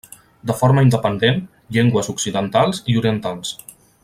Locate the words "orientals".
3.03-3.55